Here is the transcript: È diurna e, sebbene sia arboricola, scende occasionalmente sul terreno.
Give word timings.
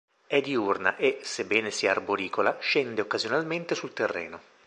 È 0.25 0.41
diurna 0.41 0.95
e, 0.95 1.19
sebbene 1.21 1.69
sia 1.69 1.91
arboricola, 1.91 2.57
scende 2.59 3.01
occasionalmente 3.01 3.75
sul 3.75 3.93
terreno. 3.93 4.41